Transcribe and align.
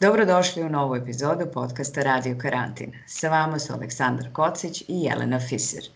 Dobrodošli 0.00 0.62
u 0.62 0.68
novu 0.68 0.96
epizodu 0.96 1.46
podcasta 1.54 2.02
Radio 2.02 2.36
Karantin. 2.38 2.92
Sa 3.06 3.28
vama 3.28 3.58
su 3.58 3.72
Aleksandar 3.72 4.32
Kocić 4.32 4.82
i 4.88 5.02
Jelena 5.02 5.40
Fiser. 5.40 5.88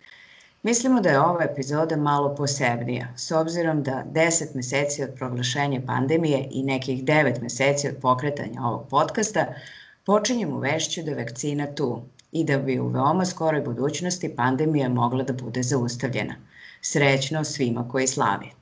Mislimo 0.62 1.00
da 1.00 1.08
je 1.08 1.20
ova 1.20 1.44
epizoda 1.44 1.96
malo 1.96 2.34
posebnija, 2.34 3.08
s 3.16 3.30
obzirom 3.30 3.82
da 3.82 4.04
10 4.12 4.54
meseci 4.54 5.02
od 5.02 5.10
proglašenja 5.16 5.80
pandemije 5.86 6.48
i 6.50 6.62
nekih 6.62 7.04
9 7.04 7.42
meseci 7.42 7.88
od 7.88 7.94
pokretanja 8.00 8.62
ovog 8.62 8.88
podcasta 8.88 9.46
počinjemo 10.04 10.58
vešću 10.58 11.02
da 11.02 11.14
vakcina 11.14 11.66
tu 11.74 12.02
i 12.32 12.44
da 12.44 12.58
bi 12.58 12.78
u 12.78 12.88
veoma 12.88 13.24
skoroj 13.24 13.60
budućnosti 13.60 14.36
pandemija 14.36 14.88
mogla 14.88 15.24
da 15.24 15.32
bude 15.32 15.62
zaustavljena. 15.62 16.34
Srećno 16.80 17.44
svima 17.44 17.88
koji 17.88 18.06
slavi. 18.06 18.61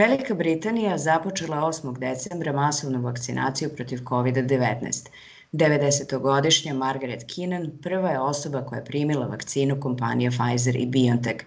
Velika 0.00 0.34
Britanija 0.34 0.98
započela 0.98 1.56
8. 1.56 1.98
decembra 1.98 2.52
masovnu 2.52 3.00
vakcinaciju 3.02 3.70
protiv 3.76 3.98
COVID-19. 3.98 5.08
90-godišnja 5.52 6.74
Margaret 6.74 7.24
Keenan 7.34 7.70
prva 7.82 8.10
je 8.10 8.20
osoba 8.20 8.62
koja 8.64 8.78
je 8.78 8.84
primila 8.84 9.26
vakcinu 9.26 9.80
kompanija 9.80 10.30
Pfizer 10.30 10.76
i 10.76 10.86
BioNTech. 10.86 11.44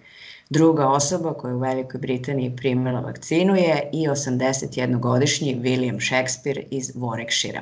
Druga 0.50 0.88
osoba 0.88 1.34
koja 1.34 1.50
je 1.50 1.54
u 1.54 1.58
Velikoj 1.58 2.00
Britaniji 2.00 2.56
primila 2.56 3.00
vakcinu 3.00 3.56
je 3.56 3.90
i 3.92 4.08
81-godišnji 4.08 5.56
William 5.60 6.06
Shakespeare 6.06 6.62
iz 6.70 6.92
Warwickshire. 6.92 7.60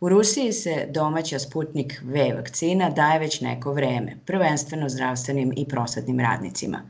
U 0.00 0.08
Rusiji 0.08 0.52
se 0.52 0.86
domaća 0.90 1.38
Sputnik 1.38 2.00
V 2.04 2.32
vakcina 2.34 2.90
daje 2.90 3.18
već 3.18 3.40
neko 3.40 3.72
vreme, 3.72 4.16
prvenstveno 4.26 4.88
zdravstvenim 4.88 5.52
i 5.56 5.68
prosvetnim 5.68 6.20
radnicima. 6.20 6.82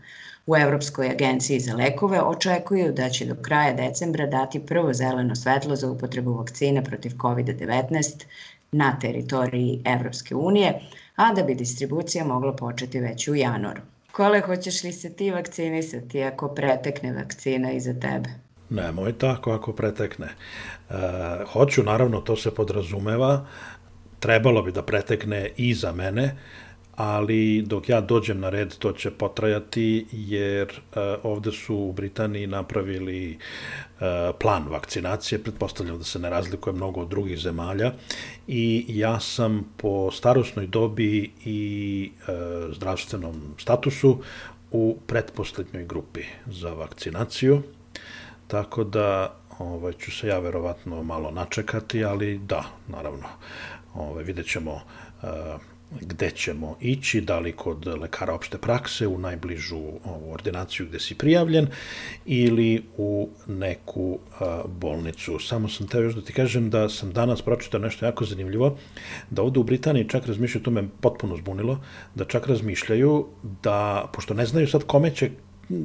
U 0.47 0.57
Evropskoj 0.57 1.11
agenciji 1.11 1.61
za 1.61 1.75
lekove 1.75 2.21
očekuju 2.21 2.93
da 2.93 3.09
će 3.09 3.27
do 3.27 3.35
kraja 3.43 3.73
decembra 3.73 4.27
dati 4.27 4.67
prvo 4.67 4.93
zeleno 4.93 5.37
svetlo 5.37 5.77
za 5.77 5.91
upotrebu 5.91 6.35
vakcina 6.35 6.83
protiv 6.83 7.13
COVID-19 7.19 8.25
na 8.73 8.99
teritoriji 9.01 9.83
Evropske 9.85 10.35
unije, 10.35 10.81
a 11.17 11.35
da 11.35 11.43
bi 11.43 11.55
distribucija 11.55 12.25
mogla 12.25 12.53
početi 12.53 13.01
već 13.01 13.29
u 13.29 13.35
januaru. 13.35 13.81
Kole, 14.13 14.41
hoćeš 14.41 14.83
li 14.83 14.93
se 14.93 15.13
ti 15.13 15.31
vakcinisati 15.31 16.23
ako 16.23 16.49
pretekne 16.49 17.13
vakcina 17.13 17.73
iza 17.73 17.93
tebe? 17.93 18.31
Nemoj 18.71 19.19
tako 19.19 19.53
ako 19.53 19.73
pretekne. 19.73 20.27
E, 20.27 20.95
hoću, 21.53 21.83
naravno, 21.83 22.21
to 22.21 22.37
se 22.37 22.55
podrazumeva, 22.55 23.47
trebalo 24.21 24.63
bi 24.63 24.73
da 24.73 24.83
pretekne 24.83 25.51
i 25.57 25.75
za 25.75 25.93
mene, 25.93 26.37
ali 26.97 27.63
dok 27.63 27.89
ja 27.89 28.01
dođem 28.01 28.41
na 28.41 28.51
red 28.51 28.75
to 28.79 28.93
će 28.93 29.11
potrajati 29.11 30.07
jer 30.13 30.69
uh, 30.71 31.03
ovde 31.23 31.53
su 31.53 31.77
u 31.77 31.93
Britaniji 31.93 32.47
napravili 32.47 33.39
uh, 33.39 34.07
plan 34.41 34.69
vakcinacije, 34.69 35.43
pretpostavljam 35.43 35.99
da 35.99 36.05
se 36.05 36.19
ne 36.19 36.31
razlikuje 36.31 36.73
mnogo 36.73 37.01
od 37.01 37.09
drugih 37.09 37.39
zemalja. 37.39 37.93
I 38.49 38.85
ja 38.89 39.21
sam 39.21 39.73
po 39.77 40.11
starosnoj 40.11 40.67
dobi 40.67 41.31
i 41.45 42.11
uh, 42.13 42.75
zdravstvenom 42.75 43.55
statusu 43.59 44.19
u 44.71 44.99
pretposlednjoj 45.07 45.85
grupi 45.85 46.23
za 46.47 46.71
vakcinaciju, 46.71 47.63
tako 48.47 48.85
da 48.85 49.37
ovaj, 49.59 49.93
ću 49.93 50.13
se 50.13 50.29
ja 50.29 50.39
verovatno 50.39 51.03
malo 51.03 51.31
načekati, 51.31 52.05
ali 52.05 52.39
da, 52.39 52.65
naravno, 52.89 53.29
ovaj, 53.95 54.25
vidjet 54.25 54.47
ćemo 54.47 54.73
uh, 54.73 55.29
gde 55.91 56.31
ćemo 56.31 56.77
ići, 56.81 57.21
da 57.21 57.39
li 57.39 57.53
kod 57.53 57.87
lekara 57.87 58.35
opšte 58.35 58.59
prakse 58.59 59.07
u 59.07 59.19
najbližu 59.19 59.77
ovu 60.05 60.33
ordinaciju 60.33 60.87
gde 60.87 61.01
si 61.01 61.15
prijavljen 61.15 61.67
ili 62.27 62.83
u 62.97 63.29
neku 63.47 64.19
bolnicu. 64.69 65.39
Samo 65.39 65.69
sam 65.69 65.87
teo 65.87 66.01
još 66.01 66.15
da 66.15 66.21
ti 66.21 66.33
kažem 66.33 66.71
da 66.71 66.89
sam 66.89 67.13
danas 67.13 67.43
pročitao 67.43 67.81
nešto 67.81 68.07
jako 68.07 68.25
zanimljivo, 68.25 68.77
da 69.31 69.43
ovde 69.43 69.61
u 69.61 69.65
Britaniji 69.65 70.09
čak 70.09 70.27
razmišljaju, 70.27 70.65
to 70.65 70.71
me 70.71 70.89
potpuno 71.01 71.37
zbunilo, 71.37 71.81
da 72.15 72.25
čak 72.25 72.47
razmišljaju 72.47 73.27
da, 73.63 74.11
pošto 74.13 74.35
ne 74.35 74.47
znaju 74.47 74.69
sad 74.69 74.85
kome 74.85 75.15
će 75.15 75.31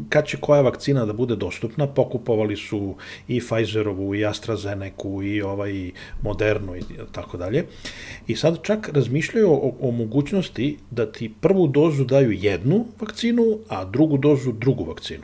kad 0.10 0.26
će 0.28 0.38
koja 0.38 0.62
vakcina 0.62 1.06
da 1.06 1.14
bude 1.14 1.36
dostupna, 1.36 1.88
pokupovali 1.88 2.58
su 2.58 2.96
i 3.28 3.40
Pfizerovu 3.40 4.16
i 4.16 4.26
AstraZeneca 4.26 4.82
i 5.24 5.42
ovaj 5.42 5.92
Modernu 6.22 6.76
i 6.76 6.82
tako 7.12 7.38
dalje. 7.38 7.66
I 8.28 8.36
sad 8.36 8.58
čak 8.64 8.90
razmišljaju 8.94 9.52
o, 9.52 9.74
o 9.82 9.92
mogućnosti 9.92 10.78
da 10.92 11.12
ti 11.12 11.34
prvu 11.42 11.68
dozu 11.68 12.04
daju 12.04 12.32
jednu 12.32 12.86
vakcinu, 13.00 13.58
a 13.70 13.86
drugu 13.86 14.18
dozu 14.18 14.52
drugu 14.52 14.84
vakcinu 14.84 15.24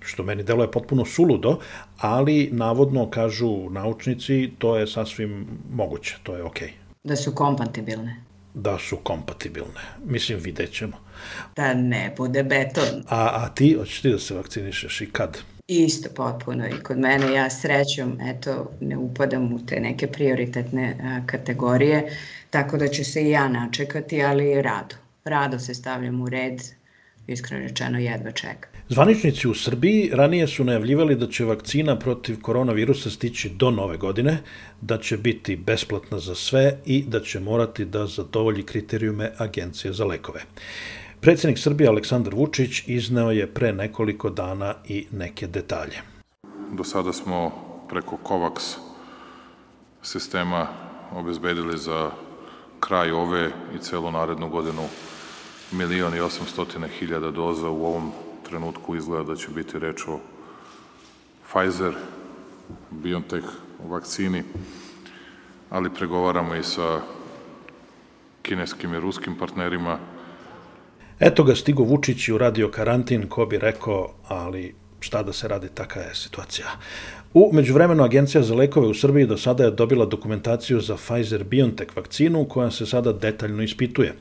što 0.00 0.22
meni 0.22 0.42
deluje 0.42 0.70
potpuno 0.70 1.04
suludo, 1.04 1.58
ali 1.98 2.48
navodno, 2.52 3.10
kažu 3.10 3.70
naučnici, 3.70 4.50
to 4.58 4.76
je 4.76 4.86
sasvim 4.86 5.46
moguće, 5.72 6.16
to 6.22 6.36
je 6.36 6.42
okej. 6.42 6.68
Okay. 6.68 6.72
Da 7.04 7.16
su 7.16 7.34
kompatibilne 7.34 8.27
da 8.58 8.78
su 8.78 8.96
kompatibilne. 8.96 9.80
Mislim, 10.04 10.38
vidjet 10.38 10.72
ćemo. 10.72 10.96
Da 11.56 11.74
ne 11.74 12.14
bude 12.16 12.42
beton. 12.42 13.02
A, 13.08 13.30
a 13.34 13.48
ti, 13.54 13.76
hoćeš 13.78 14.00
ti 14.00 14.10
da 14.10 14.18
se 14.18 14.34
vakcinišeš 14.34 15.00
i 15.00 15.10
kad? 15.10 15.38
Isto 15.66 16.08
potpuno 16.16 16.68
i 16.68 16.82
kod 16.82 16.98
mene 16.98 17.32
ja 17.32 17.50
srećom 17.50 18.20
eto 18.20 18.70
ne 18.80 18.96
upadam 18.96 19.52
u 19.52 19.66
te 19.66 19.80
neke 19.80 20.06
prioritetne 20.06 20.96
a, 21.02 21.26
kategorije 21.26 22.16
tako 22.50 22.76
da 22.76 22.88
ću 22.88 23.04
se 23.04 23.22
i 23.22 23.30
ja 23.30 23.48
načekati 23.48 24.22
ali 24.22 24.62
rado. 24.62 24.96
Rado 25.24 25.58
se 25.58 25.74
stavljam 25.74 26.20
u 26.22 26.28
red 26.28 26.62
iskreno 27.26 27.62
rečeno 27.62 27.98
jedva 27.98 28.30
čekam. 28.30 28.77
Zvaničnici 28.90 29.48
u 29.48 29.54
Srbiji 29.54 30.10
ranije 30.12 30.46
su 30.46 30.64
najavljivali 30.64 31.14
da 31.16 31.26
će 31.26 31.44
vakcina 31.44 31.98
protiv 31.98 32.40
koronavirusa 32.42 33.10
stići 33.10 33.48
do 33.48 33.70
nove 33.70 33.96
godine, 33.96 34.38
da 34.80 34.98
će 34.98 35.16
biti 35.16 35.56
besplatna 35.56 36.18
za 36.18 36.34
sve 36.34 36.78
i 36.86 37.02
da 37.02 37.20
će 37.20 37.40
morati 37.40 37.84
da 37.84 38.06
zadovolji 38.06 38.62
kriterijume 38.62 39.32
Agencije 39.38 39.92
za 39.92 40.04
lekove. 40.04 40.40
Predsednik 41.20 41.58
Srbije 41.58 41.88
Aleksandar 41.88 42.34
Vučić 42.34 42.82
izneo 42.86 43.30
je 43.30 43.46
pre 43.46 43.72
nekoliko 43.72 44.30
dana 44.30 44.74
i 44.88 45.06
neke 45.12 45.46
detalje. 45.46 46.00
Do 46.72 46.84
sada 46.84 47.12
smo 47.12 47.52
preko 47.88 48.18
COVAX 48.24 48.76
sistema 50.02 50.66
obezbedili 51.14 51.78
za 51.78 52.10
kraj 52.80 53.10
ove 53.10 53.50
i 53.76 53.78
celu 53.78 54.10
narednu 54.10 54.48
godinu 54.48 54.82
milion 55.72 56.14
i 56.14 56.20
800 56.20 56.88
hiljada 56.98 57.30
doza 57.30 57.68
u 57.68 57.86
ovom 57.86 58.12
trenutku 58.48 58.96
izgleda 58.96 59.24
da 59.24 59.36
će 59.36 59.48
biti 59.54 59.78
reč 59.78 60.02
o 60.08 60.18
Pfizer, 61.48 61.94
BioNTech 62.90 63.46
vakcini, 63.88 64.42
ali 65.70 65.94
pregovaramo 65.94 66.54
i 66.54 66.62
sa 66.62 67.00
kineskim 68.42 68.94
i 68.94 69.00
ruskim 69.00 69.38
partnerima. 69.38 69.98
Eto 71.20 71.44
ga 71.44 71.54
stigo 71.54 71.82
Vučić 71.82 72.28
i 72.28 72.32
uradio 72.32 72.70
karantin, 72.70 73.28
ko 73.28 73.46
bi 73.46 73.58
rekao, 73.58 74.14
ali 74.28 74.74
šta 75.00 75.22
da 75.22 75.32
se 75.32 75.48
radi, 75.48 75.68
taka 75.74 76.00
je 76.00 76.14
situacija. 76.14 76.66
U 77.34 77.50
međuvremenu 77.52 78.04
Agencija 78.04 78.42
za 78.42 78.54
lekove 78.54 78.86
u 78.86 78.94
Srbiji 78.94 79.26
do 79.26 79.36
sada 79.36 79.64
je 79.64 79.70
dobila 79.70 80.06
dokumentaciju 80.06 80.80
za 80.80 80.96
Pfizer-BioNTech 80.96 81.96
vakcinu 81.96 82.44
koja 82.44 82.70
se 82.70 82.86
sada 82.86 83.12
detaljno 83.12 83.62
ispituje. 83.62 84.14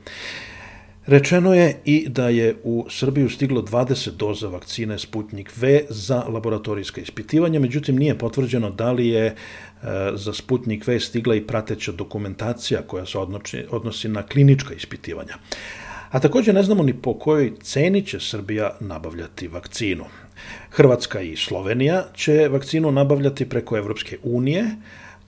Rečeno 1.07 1.53
je 1.53 1.79
i 1.85 2.09
da 2.09 2.29
je 2.29 2.55
u 2.63 2.85
Srbiju 2.89 3.29
stiglo 3.29 3.61
20 3.61 4.11
doza 4.11 4.47
vakcine 4.47 4.99
Sputnik 4.99 5.51
V 5.55 5.85
za 5.89 6.23
laboratorijska 6.27 7.01
ispitivanja, 7.01 7.59
međutim 7.59 7.95
nije 7.95 8.17
potvrđeno 8.17 8.69
da 8.69 8.91
li 8.91 9.07
je 9.07 9.25
e, 9.25 9.35
za 10.13 10.33
Sputnik 10.33 10.87
V 10.87 10.99
stigla 10.99 11.35
i 11.35 11.47
prateća 11.47 11.91
dokumentacija 11.91 12.81
koja 12.81 13.05
se 13.05 13.17
odnosi, 13.71 14.09
na 14.09 14.23
klinička 14.23 14.73
ispitivanja. 14.73 15.37
A 16.11 16.19
takođe 16.19 16.53
ne 16.53 16.63
znamo 16.63 16.83
ni 16.83 16.93
po 16.93 17.13
kojoj 17.13 17.53
ceni 17.61 18.05
će 18.05 18.19
Srbija 18.19 18.75
nabavljati 18.79 19.47
vakcinu. 19.47 20.05
Hrvatska 20.69 21.21
i 21.21 21.35
Slovenija 21.35 22.05
će 22.15 22.47
vakcinu 22.51 22.91
nabavljati 22.91 23.49
preko 23.49 23.77
Evropske 23.77 24.17
unije, 24.23 24.65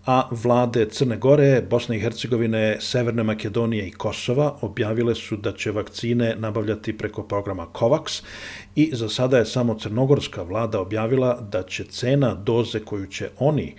a 0.10 0.28
vlade 0.32 0.88
Crne 0.90 1.18
Gore, 1.18 1.62
Bosne 1.62 1.98
i 1.98 2.00
Hercegovine, 2.00 2.78
Severne 2.82 3.24
Makedonije 3.24 3.88
i 3.88 3.92
Kosova 3.92 4.58
objavile 4.62 5.16
su 5.16 5.38
da 5.38 5.52
će 5.52 5.72
vakcine 5.72 6.36
nabavljati 6.36 6.98
preko 6.98 7.24
programa 7.24 7.68
COVAX 7.74 8.24
i 8.76 8.90
za 8.94 9.10
sada 9.10 9.38
je 9.38 9.46
samo 9.46 9.78
crnogorska 9.80 10.44
vlada 10.44 10.82
objavila 10.82 11.42
da 11.52 11.64
će 11.64 11.84
cena 11.84 12.34
doze 12.34 12.80
koju 12.80 13.08
će 13.08 13.30
oni 13.40 13.76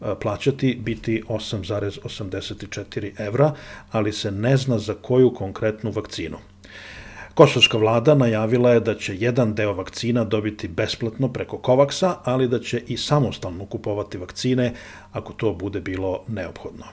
e, 0.00 0.14
plaćati 0.20 0.78
biti 0.84 1.22
8,84 1.28 3.26
evra, 3.26 3.54
ali 3.90 4.12
se 4.12 4.30
ne 4.30 4.56
zna 4.56 4.78
za 4.78 4.94
koju 4.94 5.34
konkretnu 5.34 5.90
vakcinu. 5.90 6.38
Kosovska 7.34 7.78
vlada 7.78 8.14
najavila 8.14 8.70
je 8.70 8.80
da 8.80 8.94
će 8.94 9.16
jedan 9.16 9.54
deo 9.54 9.72
vakcina 9.72 10.24
dobiti 10.24 10.68
besplatno 10.68 11.32
preko 11.32 11.58
Kovaksa, 11.58 12.14
ali 12.24 12.48
da 12.48 12.58
će 12.58 12.82
i 12.86 12.96
samostalno 12.96 13.66
kupovati 13.66 14.18
vakcine 14.18 14.74
ako 15.12 15.32
to 15.32 15.52
bude 15.52 15.80
bilo 15.80 16.24
neophodno. 16.28 16.84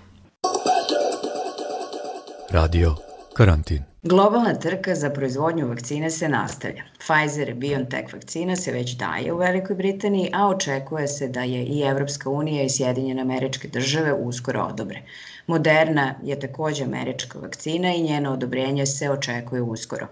Radio 2.52 3.09
Karantin. 3.40 3.84
Globalna 4.04 4.54
trka 4.54 4.96
za 4.96 5.10
proizvodnju 5.10 5.68
vakcine 5.68 6.10
se 6.12 6.30
nastavlja. 6.30 6.84
Pfizer 7.00 7.50
i 7.50 7.54
BioNTech 7.54 8.14
vakcina 8.14 8.56
se 8.56 8.72
već 8.72 8.92
daje 8.96 9.34
u 9.34 9.38
Velikoj 9.38 9.76
Britaniji, 9.76 10.32
a 10.34 10.48
očekuje 10.48 11.08
se 11.08 11.28
da 11.28 11.44
je 11.44 11.64
i 11.64 11.82
Evropska 11.82 12.30
unija 12.30 12.64
i 12.64 12.70
Sjedinjene 12.70 13.22
američke 13.22 13.68
države 13.68 14.14
uskoro 14.14 14.64
odobre. 14.64 15.02
Moderna 15.48 16.16
je 16.24 16.40
takođe 16.40 16.84
američka 16.84 17.40
vakcina 17.40 17.94
i 17.94 18.02
njeno 18.02 18.34
odobrenje 18.34 18.86
se 18.86 19.10
očekuje 19.10 19.62
uskoro. 19.62 20.08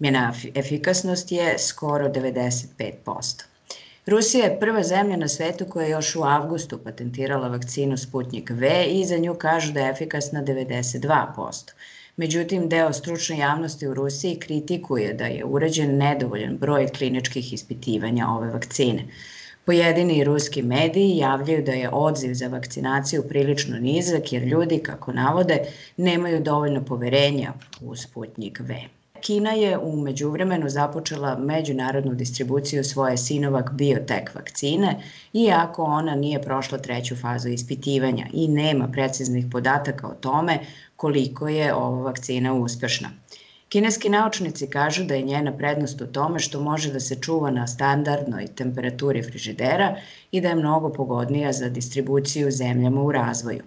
Njena 0.00 0.32
efikasnost 0.54 1.32
je 1.32 1.58
skoro 1.58 2.08
95%. 2.08 3.44
Rusija 4.06 4.44
je 4.44 4.60
prva 4.60 4.82
zemlja 4.82 5.16
na 5.16 5.28
svetu 5.28 5.66
koja 5.68 5.84
je 5.84 5.90
još 5.90 6.16
u 6.16 6.22
avgustu 6.22 6.78
patentirala 6.84 7.48
vakcinu 7.48 7.96
Sputnik 7.96 8.50
V 8.50 8.84
i 8.84 9.04
za 9.04 9.16
nju 9.16 9.34
kažu 9.34 9.72
da 9.72 9.80
je 9.80 9.90
efikasna 9.90 10.42
92%. 10.42 11.72
Međutim, 12.16 12.68
deo 12.68 12.92
stručne 12.92 13.38
javnosti 13.38 13.86
u 13.86 13.94
Rusiji 13.94 14.38
kritikuje 14.40 15.12
da 15.14 15.24
je 15.24 15.44
urađen 15.44 15.96
nedovoljan 15.96 16.56
broj 16.56 16.88
kliničkih 16.88 17.52
ispitivanja 17.52 18.28
ove 18.28 18.50
vakcine. 18.50 19.06
Pojedini 19.64 20.24
ruski 20.24 20.62
mediji 20.62 21.16
javljaju 21.16 21.62
da 21.62 21.72
je 21.72 21.90
odziv 21.92 22.34
za 22.34 22.48
vakcinaciju 22.48 23.28
prilično 23.28 23.78
nizak 23.78 24.32
jer 24.32 24.42
ljudi, 24.42 24.78
kako 24.78 25.12
navode, 25.12 25.58
nemaju 25.96 26.40
dovoljno 26.42 26.84
poverenja 26.84 27.52
u 27.80 27.96
Sputnik 27.96 28.60
V. 28.60 29.01
Kina 29.22 29.50
je 29.50 29.78
u 29.78 29.96
međuvremenu 29.96 30.68
započela 30.68 31.38
međunarodnu 31.38 32.14
distribuciju 32.14 32.84
svoje 32.84 33.16
Sinovac 33.16 33.66
Biotech 33.72 34.34
vakcine, 34.34 35.02
iako 35.32 35.82
ona 35.84 36.14
nije 36.14 36.42
prošla 36.42 36.78
treću 36.78 37.16
fazu 37.16 37.48
ispitivanja 37.48 38.26
i 38.32 38.48
nema 38.48 38.88
preciznih 38.88 39.46
podataka 39.52 40.08
o 40.08 40.14
tome 40.14 40.58
koliko 40.96 41.48
je 41.48 41.74
ova 41.74 42.02
vakcina 42.02 42.54
uspešna. 42.54 43.10
Kineski 43.68 44.08
naučnici 44.08 44.66
kažu 44.66 45.04
da 45.04 45.14
je 45.14 45.22
njena 45.22 45.52
prednost 45.56 46.00
u 46.00 46.06
tome 46.06 46.38
što 46.38 46.60
može 46.60 46.92
da 46.92 47.00
se 47.00 47.20
čuva 47.20 47.50
na 47.50 47.66
standardnoj 47.66 48.46
temperaturi 48.46 49.22
frižidera 49.22 49.96
i 50.32 50.40
da 50.40 50.48
je 50.48 50.54
mnogo 50.54 50.92
pogodnija 50.92 51.52
za 51.52 51.68
distribuciju 51.68 52.50
zemljama 52.50 53.02
u 53.02 53.12
razvoju. 53.12 53.62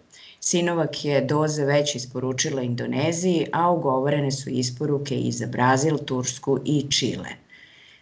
Sinovac 0.47 1.05
je 1.05 1.21
doze 1.21 1.65
već 1.65 1.95
isporučila 1.95 2.61
Indoneziji, 2.61 3.47
a 3.51 3.71
ugovorene 3.71 4.31
su 4.31 4.49
isporuke 4.49 5.15
i 5.15 5.31
za 5.31 5.47
Brazil, 5.47 5.97
Tursku 5.97 6.59
i 6.65 6.85
Čile. 6.91 7.29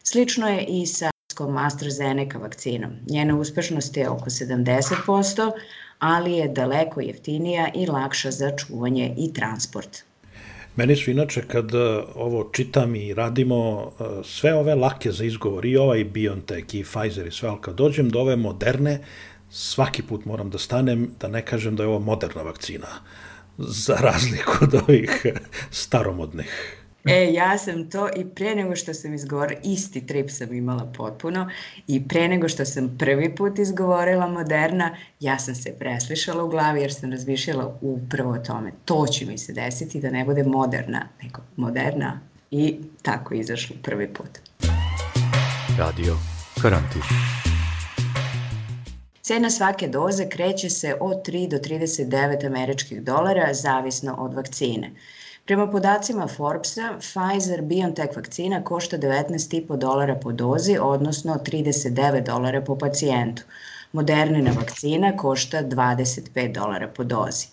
Slično 0.04 0.50
je 0.50 0.66
i 0.68 0.86
sa 0.86 1.12
AstraZeneca 1.58 2.38
vakcinom. 2.38 2.92
Njena 3.10 3.36
uspešnost 3.40 3.98
je 3.98 4.10
oko 4.10 4.30
70%, 4.30 5.52
ali 6.00 6.34
je 6.34 6.48
daleko 6.48 7.02
jeftinija 7.02 7.68
i 7.76 7.86
lakša 7.86 8.32
za 8.32 8.52
čuvanje 8.58 9.16
i 9.18 9.34
transport. 9.34 10.04
Meni 10.76 10.96
su 10.96 11.12
inače 11.12 11.42
kad 11.48 11.74
e, 11.74 11.78
ovo 12.16 12.50
čitam 12.54 12.96
i 12.96 13.14
radimo 13.14 13.92
e, 14.00 14.04
sve 14.24 14.54
ove 14.54 14.76
lake 14.76 15.12
za 15.12 15.24
izgovor 15.24 15.66
i 15.66 15.78
ovaj 15.78 16.04
BioNTech 16.04 16.74
i 16.74 16.84
Pfizer 16.84 17.28
i 17.28 17.32
sve, 17.32 17.50
ali 17.50 17.62
kad 17.62 17.76
dođem 17.76 18.10
do 18.10 18.20
ove 18.20 18.36
moderne, 18.36 19.00
svaki 19.54 20.04
put 20.04 20.26
moram 20.26 20.50
da 20.50 20.58
stanem 20.58 21.12
da 21.20 21.28
ne 21.28 21.42
kažem 21.46 21.76
da 21.76 21.84
je 21.84 21.90
ovo 21.90 22.00
moderna 22.00 22.42
vakcina 22.42 22.88
za 23.58 23.96
razliku 23.96 24.52
od 24.62 24.74
ovih 24.74 25.26
staromodnih. 25.72 26.80
E, 27.06 27.34
ja 27.34 27.58
sam 27.58 27.90
to 27.90 28.10
i 28.16 28.26
pre 28.36 28.56
nego 28.56 28.76
što 28.76 28.94
sam 28.94 29.14
izgovorila, 29.14 29.60
isti 29.64 30.08
trip 30.08 30.30
sam 30.30 30.54
imala 30.54 30.92
potpuno 30.98 31.50
i 31.88 32.08
pre 32.08 32.28
nego 32.28 32.50
što 32.50 32.66
sam 32.66 32.96
prvi 33.00 33.36
put 33.36 33.60
izgovorila 33.60 34.28
moderna, 34.28 34.96
ja 35.20 35.40
sam 35.40 35.56
se 35.56 35.76
preslišala 35.80 36.44
u 36.44 36.50
glavi 36.50 36.82
jer 36.82 36.94
sam 36.94 37.12
razmišljala 37.12 37.78
upravo 37.82 38.32
o 38.32 38.38
tome. 38.38 38.72
To 38.86 39.08
će 39.08 39.26
mi 39.26 39.38
se 39.38 39.54
desiti 39.54 40.02
da 40.02 40.10
ne 40.10 40.26
bude 40.26 40.44
moderna, 40.44 41.08
nego 41.24 41.42
moderna 41.56 42.20
i 42.52 42.78
tako 43.02 43.34
izašlo 43.34 43.76
prvi 43.84 44.08
put. 44.08 44.40
Radio 45.78 46.16
Karantin. 46.62 47.02
Cena 49.24 49.50
svake 49.50 49.88
doze 49.88 50.30
kreće 50.30 50.70
se 50.70 50.96
od 51.00 51.28
3 51.28 51.48
do 51.50 51.58
39 51.58 52.46
američkih 52.46 53.02
dolara, 53.02 53.54
zavisno 53.54 54.16
od 54.20 54.34
vakcine. 54.34 54.92
Prema 55.46 55.68
podacima 55.72 56.28
Forbesa, 56.28 56.98
Pfizer-BioNTech 57.00 58.16
vakcina 58.16 58.64
košta 58.64 58.98
19,5 58.98 59.78
dolara 59.78 60.16
po 60.16 60.32
dozi, 60.32 60.78
odnosno 60.82 61.36
39 61.46 62.24
dolara 62.26 62.62
po 62.62 62.78
pacijentu. 62.78 63.44
Modernina 63.94 64.52
vakcina 64.52 65.18
košta 65.18 65.64
25 65.64 66.54
dolara 66.54 66.88
po 66.88 67.04
dozi. 67.04 67.48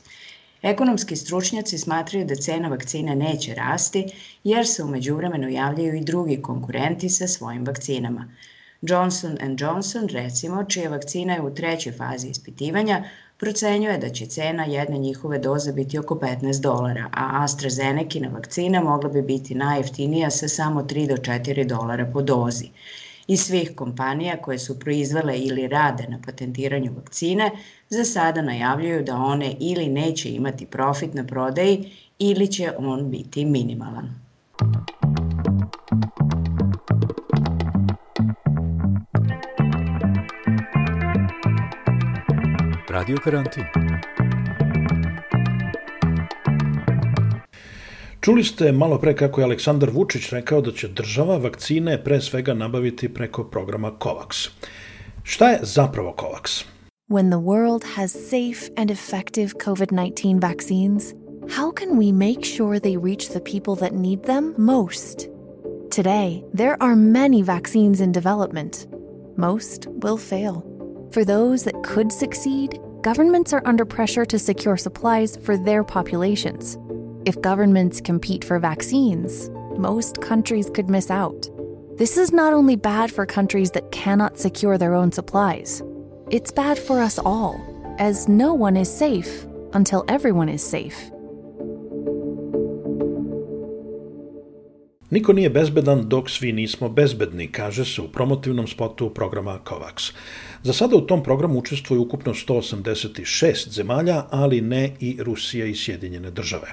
Ekonomski 0.62 1.16
stručnjaci 1.16 1.78
smatraju 1.78 2.24
da 2.24 2.34
cena 2.34 2.68
vakcina 2.68 3.14
neće 3.14 3.54
rasti, 3.54 4.06
jer 4.44 4.66
se 4.66 4.84
umeđu 4.84 5.16
vremenu 5.16 5.48
javljaju 5.48 5.94
i 5.94 6.04
drugi 6.04 6.42
konkurenti 6.42 7.08
sa 7.08 7.26
svojim 7.26 7.66
vakcinama. 7.66 8.28
Johnson 8.82 9.36
Johnson, 9.58 10.08
recimo, 10.08 10.64
čija 10.64 10.90
vakcina 10.90 11.34
je 11.34 11.42
u 11.42 11.54
trećoj 11.54 11.92
fazi 11.92 12.28
ispitivanja, 12.28 13.04
procenjuje 13.36 13.98
da 13.98 14.08
će 14.08 14.26
cena 14.26 14.64
jedne 14.64 14.98
njihove 14.98 15.38
doze 15.38 15.72
biti 15.72 15.98
oko 15.98 16.14
15 16.14 16.60
dolara, 16.60 17.08
a 17.12 17.44
AstraZeneca 17.44 18.28
vakcina 18.32 18.80
mogla 18.80 19.10
bi 19.10 19.22
biti 19.22 19.54
najjeftinija 19.54 20.30
sa 20.30 20.48
samo 20.48 20.82
3 20.82 21.08
do 21.08 21.14
4 21.14 21.66
dolara 21.66 22.10
po 22.12 22.22
dozi. 22.22 22.68
I 23.26 23.36
svih 23.36 23.72
kompanija 23.76 24.36
koje 24.36 24.58
su 24.58 24.78
proizvele 24.78 25.38
ili 25.38 25.68
rade 25.68 26.06
na 26.08 26.18
patentiranju 26.26 26.92
vakcine 26.96 27.50
za 27.88 28.04
sada 28.04 28.42
najavljuju 28.42 29.02
da 29.02 29.16
one 29.16 29.54
ili 29.60 29.88
neće 29.88 30.30
imati 30.30 30.66
profit 30.66 31.14
na 31.14 31.26
prodaji 31.26 31.92
ili 32.18 32.46
će 32.46 32.72
on 32.78 33.10
biti 33.10 33.44
minimalan. 33.44 34.14
Radio 43.00 43.16
Karantin. 43.24 43.64
Čuli 48.20 48.44
ste 48.44 48.72
malo 48.72 48.98
pre 48.98 49.16
kako 49.16 49.40
je 49.40 49.44
Aleksandar 49.44 49.90
Vučić 49.90 50.32
rekao 50.32 50.60
da 50.60 50.72
će 50.72 50.88
država 50.88 51.36
vakcine 51.36 52.04
pre 52.04 52.20
svega 52.20 52.54
nabaviti 52.54 53.08
preko 53.08 53.44
programa 53.44 53.92
COVAX. 53.98 54.48
Šta 55.22 55.48
je 55.48 55.58
zapravo 55.62 56.14
COVAX? 56.18 56.64
When 57.08 57.30
the 57.30 57.40
world 57.40 57.84
has 57.96 58.12
safe 58.12 58.72
and 58.76 58.90
effective 58.90 59.48
COVID-19 59.64 60.40
vaccines, 60.40 61.14
how 61.56 61.72
can 61.72 61.98
we 61.98 62.12
make 62.12 62.44
sure 62.44 62.80
they 62.80 63.04
reach 63.04 63.28
the 63.28 63.40
people 63.52 63.76
that 63.76 63.94
need 63.94 64.22
them 64.22 64.54
most? 64.58 65.28
Today, 65.96 66.42
there 66.56 66.76
are 66.80 66.96
many 66.96 67.42
vaccines 67.42 68.00
in 68.00 68.12
development. 68.12 68.86
Most 69.36 69.86
will 70.02 70.18
fail. 70.18 70.54
For 71.10 71.24
those 71.24 71.64
that 71.64 71.82
could 71.82 72.12
succeed, 72.12 72.78
governments 73.02 73.52
are 73.52 73.62
under 73.64 73.84
pressure 73.84 74.26
to 74.26 74.38
secure 74.38 74.76
supplies 74.76 75.36
for 75.36 75.56
their 75.56 75.82
populations. 75.82 76.76
If 77.24 77.40
governments 77.40 78.00
compete 78.00 78.44
for 78.44 78.58
vaccines, 78.58 79.50
most 79.78 80.20
countries 80.20 80.68
could 80.70 80.90
miss 80.90 81.10
out. 81.10 81.48
This 81.96 82.16
is 82.18 82.32
not 82.32 82.52
only 82.52 82.76
bad 82.76 83.10
for 83.10 83.24
countries 83.26 83.70
that 83.72 83.90
cannot 83.90 84.38
secure 84.38 84.76
their 84.76 84.94
own 84.94 85.12
supplies, 85.12 85.82
it's 86.30 86.52
bad 86.52 86.78
for 86.78 87.00
us 87.00 87.18
all, 87.18 87.60
as 87.98 88.28
no 88.28 88.54
one 88.54 88.76
is 88.76 88.92
safe 88.92 89.46
until 89.72 90.04
everyone 90.08 90.48
is 90.48 90.62
safe. 90.62 91.10
Niko 95.10 95.32
nije 95.32 95.50
bezbedan 95.50 96.08
dok 96.08 96.30
svi 96.30 96.52
nismo 96.52 96.88
bezbedni, 96.88 97.52
kaže 97.52 97.84
se 97.84 98.02
u 98.02 98.08
promotivnom 98.08 98.66
spotu 98.66 99.10
programa 99.14 99.58
COVAX. 99.64 100.12
Za 100.62 100.72
sada 100.72 100.96
u 100.96 101.00
tom 101.00 101.22
programu 101.22 101.58
učestvuju 101.58 102.02
ukupno 102.02 102.34
186 102.34 103.68
zemalja, 103.70 104.24
ali 104.30 104.60
ne 104.60 104.92
i 105.00 105.16
Rusija 105.20 105.66
i 105.66 105.74
Sjedinjene 105.74 106.30
države. 106.30 106.72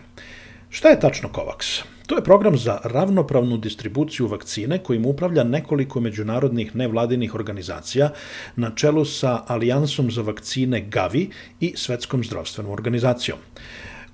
Šta 0.69 0.89
je 0.89 0.99
tačno 0.99 1.29
COVAX? 1.29 1.83
To 2.07 2.15
je 2.15 2.23
program 2.23 2.57
za 2.57 2.79
ravnopravnu 2.83 3.57
distribuciju 3.57 4.27
vakcine 4.27 4.83
kojim 4.83 5.05
upravlja 5.05 5.43
nekoliko 5.43 5.99
međunarodnih 5.99 6.75
nevladinih 6.75 7.35
organizacija 7.35 8.09
na 8.55 8.71
čelu 8.75 9.05
sa 9.05 9.43
Alijansom 9.47 10.11
za 10.11 10.21
vakcine 10.21 10.81
GAVI 10.81 11.29
i 11.59 11.73
Svetskom 11.75 12.23
zdravstvenom 12.23 12.71
organizacijom. 12.71 13.37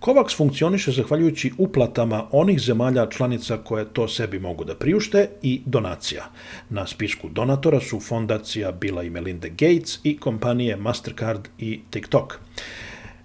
COVAX 0.05 0.37
funkcioniše 0.37 0.91
zahvaljujući 0.91 1.51
uplatama 1.57 2.27
onih 2.31 2.59
zemalja 2.59 3.09
članica 3.09 3.57
koje 3.57 3.85
to 3.93 4.07
sebi 4.07 4.39
mogu 4.39 4.63
da 4.63 4.75
priušte 4.75 5.29
i 5.41 5.61
donacija. 5.65 6.23
Na 6.69 6.87
spisku 6.87 7.29
donatora 7.29 7.79
su 7.79 7.99
fondacija 7.99 8.71
Billa 8.71 9.03
i 9.03 9.09
Melinda 9.09 9.47
Gates 9.47 9.99
i 10.03 10.17
kompanije 10.17 10.75
Mastercard 10.75 11.47
i 11.59 11.79
TikTok. 11.89 12.39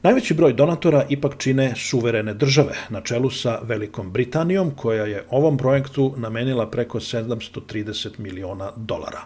Najveći 0.03 0.35
broj 0.35 0.53
donatora 0.53 1.07
ipak 1.09 1.35
čine 1.39 1.73
suverene 1.77 2.35
države, 2.35 2.75
na 2.91 3.01
čelu 3.01 3.31
sa 3.31 3.59
Velikom 3.63 4.13
Britanijom, 4.13 4.71
koja 4.71 5.05
je 5.05 5.25
ovom 5.31 5.57
projektu 5.57 6.15
namenila 6.17 6.71
preko 6.71 7.01
730 7.01 8.19
miliona 8.19 8.73
dolara. 8.77 9.21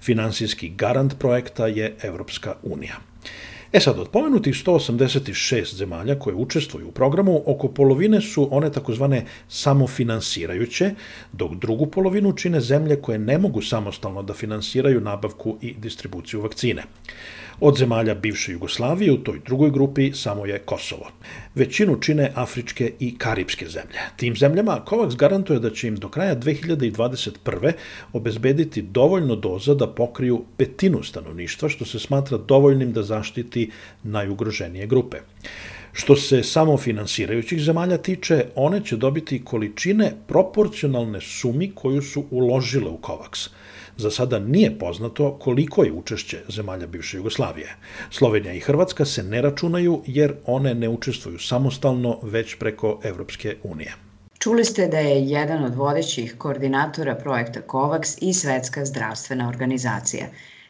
Finansijski 0.00 0.68
garant 0.68 1.18
projekta 1.18 1.66
je 1.66 1.96
Evropska 2.02 2.54
unija. 2.62 2.96
E 3.72 3.80
sad, 3.80 3.98
od 3.98 4.08
pomenutih 4.08 4.54
186 4.54 5.74
zemalja 5.74 6.18
koje 6.18 6.34
učestvuju 6.34 6.88
u 6.88 6.92
programu, 6.92 7.42
oko 7.46 7.68
polovine 7.68 8.20
su 8.20 8.48
one 8.50 8.72
takozvane 8.72 9.24
samofinansirajuće, 9.48 10.90
dok 11.32 11.54
drugu 11.54 11.86
polovinu 11.86 12.32
čine 12.32 12.60
zemlje 12.60 12.96
koje 13.02 13.18
ne 13.18 13.38
mogu 13.38 13.62
samostalno 13.62 14.22
da 14.22 14.34
finansiraju 14.34 15.00
nabavku 15.00 15.56
i 15.60 15.74
distribuciju 15.74 16.40
vakcine. 16.40 16.82
Od 17.60 17.76
zemalja 17.76 18.14
bivše 18.14 18.52
Jugoslavije 18.52 19.12
u 19.12 19.16
toj 19.16 19.40
drugoj 19.46 19.70
grupi 19.70 20.12
samo 20.12 20.46
je 20.46 20.58
Kosovo. 20.58 21.10
Većinu 21.54 21.96
čine 22.00 22.30
afričke 22.34 22.92
i 23.00 23.18
karipske 23.18 23.66
zemlje. 23.68 23.98
Tim 24.16 24.36
zemljama 24.36 24.80
COVAX 24.86 25.16
garantuje 25.16 25.58
da 25.58 25.70
će 25.70 25.88
im 25.88 25.96
do 25.96 26.08
kraja 26.08 26.36
2021. 26.36 27.72
obezbediti 28.12 28.82
dovoljno 28.82 29.36
doza 29.36 29.74
da 29.74 29.86
pokriju 29.86 30.44
petinu 30.56 31.02
stanovništva, 31.02 31.68
što 31.68 31.84
se 31.84 31.98
smatra 31.98 32.38
dovoljnim 32.38 32.92
da 32.92 33.02
zaštiti 33.02 33.70
najugroženije 34.02 34.86
grupe. 34.86 35.16
Što 35.92 36.16
se 36.16 36.42
samo 36.42 36.76
finansirajućih 36.76 37.60
zemalja 37.60 37.98
tiče, 37.98 38.44
one 38.54 38.84
će 38.84 38.96
dobiti 38.96 39.44
količine 39.44 40.12
proporcionalne 40.26 41.20
sumi 41.20 41.72
koju 41.74 42.02
su 42.02 42.24
uložile 42.30 42.90
u 42.90 42.98
COVAX– 43.02 43.48
Za 43.98 44.10
sada 44.10 44.38
nije 44.38 44.78
poznato 44.78 45.38
koliko 45.38 45.84
je 45.84 45.92
učešće 45.92 46.38
zemalja 46.48 46.86
bivše 46.86 47.16
Jugoslavije. 47.16 47.76
Slovenija 48.10 48.52
i 48.52 48.60
Hrvatska 48.60 49.04
se 49.04 49.22
ne 49.22 49.42
računaju 49.42 50.02
jer 50.06 50.34
one 50.46 50.74
ne 50.74 50.88
učestvuju 50.88 51.38
samostalno 51.38 52.18
već 52.22 52.54
preko 52.58 53.00
Evropske 53.04 53.56
unije. 53.62 53.94
Čuli 54.38 54.64
ste 54.64 54.86
da 54.86 54.98
je 54.98 55.24
jedan 55.24 55.64
od 55.64 55.74
vodećih 55.74 56.34
koordinatora 56.38 57.14
projekta 57.14 57.60
COVAX 57.60 58.18
i 58.20 58.34
Svetska 58.34 58.84
zdravstvena 58.84 59.48
organizacija. 59.48 60.26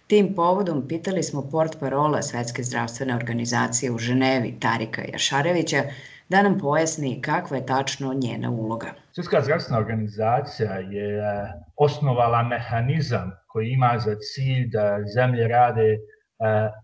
Tim 0.06 0.34
povodom 0.34 0.88
pitali 0.88 1.22
smo 1.22 1.42
port 1.50 1.76
parola 1.80 2.22
Svetske 2.22 2.62
zdravstvene 2.62 3.16
organizacije 3.16 3.92
u 3.92 3.98
Ženevi 3.98 4.54
Tarika 4.60 5.02
Jašarevića 5.12 5.82
da 6.28 6.42
nam 6.42 6.58
pojasni 6.58 7.22
kakva 7.22 7.56
je 7.56 7.66
tačno 7.66 8.14
njena 8.14 8.50
uloga. 8.50 8.94
Svjetska 9.18 9.40
zdravstvena 9.42 9.78
organizacija 9.80 10.72
je 10.72 11.18
e, 11.18 11.22
osnovala 11.76 12.42
mehanizam 12.42 13.32
koji 13.48 13.68
ima 13.68 13.98
za 13.98 14.14
cilj 14.14 14.68
da 14.70 14.98
zemlje 15.14 15.48
rade 15.48 15.88
e, 15.92 15.98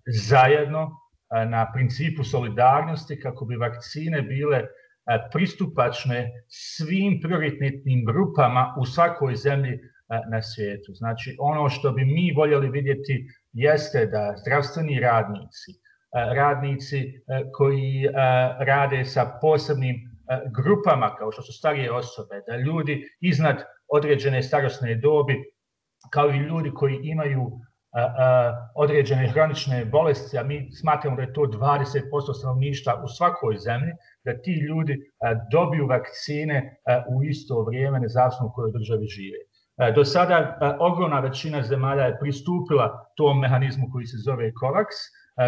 zajedno 0.06 0.82
e, 0.82 1.46
na 1.46 1.72
principu 1.74 2.24
solidarnosti 2.24 3.20
kako 3.20 3.44
bi 3.44 3.56
vakcine 3.56 4.22
bile 4.22 4.60
pristupačne 5.32 6.30
svim 6.48 7.20
prioritetnim 7.22 8.04
grupama 8.04 8.74
u 8.80 8.86
svakoj 8.86 9.36
zemlji 9.36 9.78
na 10.30 10.42
svijetu. 10.42 10.92
Znači, 10.94 11.36
ono 11.38 11.68
što 11.68 11.92
bi 11.92 12.04
mi 12.04 12.32
voljeli 12.36 12.70
vidjeti 12.70 13.26
jeste 13.52 14.06
da 14.06 14.34
zdravstveni 14.36 15.00
radnici, 15.00 15.72
radnici 16.36 17.12
koji 17.56 18.08
rade 18.58 19.04
sa 19.04 19.38
posebnim 19.40 20.13
grupama 20.54 21.14
kao 21.16 21.32
što 21.32 21.42
su 21.42 21.52
starije 21.52 21.92
osobe, 21.92 22.40
da 22.48 22.56
ljudi 22.56 23.08
iznad 23.20 23.56
određene 23.88 24.42
starosne 24.42 24.94
dobi, 24.94 25.44
kao 26.10 26.28
i 26.28 26.38
ljudi 26.38 26.70
koji 26.74 27.00
imaju 27.02 27.50
određene 28.74 29.28
hronične 29.28 29.84
bolesti, 29.84 30.38
a 30.38 30.42
mi 30.42 30.72
smatramo 30.72 31.16
da 31.16 31.22
je 31.22 31.32
to 31.32 31.40
20% 31.40 32.34
stanovništva 32.38 33.02
u 33.04 33.08
svakoj 33.08 33.56
zemlji, 33.56 33.92
da 34.24 34.42
ti 34.42 34.52
ljudi 34.68 35.10
dobiju 35.50 35.86
vakcine 35.86 36.76
u 37.08 37.22
isto 37.22 37.62
vrijeme, 37.62 38.00
nezavisno 38.00 38.46
u 38.46 38.52
kojoj 38.54 38.72
državi 38.72 39.06
žive. 39.06 39.38
Do 39.94 40.04
sada 40.04 40.58
ogromna 40.80 41.20
većina 41.20 41.62
zemalja 41.62 42.02
je 42.02 42.18
pristupila 42.20 43.12
tom 43.16 43.40
mehanizmu 43.40 43.86
koji 43.92 44.06
se 44.06 44.16
zove 44.24 44.52
COVAX. 44.52 44.86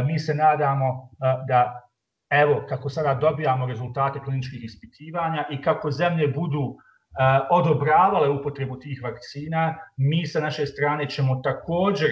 Mi 0.06 0.18
se 0.18 0.34
nadamo 0.34 1.10
da 1.48 1.85
evo 2.30 2.64
kako 2.68 2.88
sada 2.88 3.14
dobijamo 3.14 3.66
rezultate 3.66 4.20
kliničkih 4.24 4.64
ispitivanja 4.64 5.44
i 5.50 5.62
kako 5.62 5.90
zemlje 5.90 6.28
budu 6.28 6.76
odobravale 7.50 8.28
upotrebu 8.28 8.78
tih 8.78 9.00
vakcina, 9.02 9.74
mi 9.96 10.26
sa 10.26 10.40
naše 10.40 10.66
strane 10.66 11.08
ćemo 11.08 11.40
također 11.44 12.10